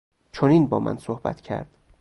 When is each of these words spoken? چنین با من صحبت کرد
چنین 0.31 0.67
با 0.67 0.79
من 0.79 0.97
صحبت 0.97 1.41
کرد 1.41 1.77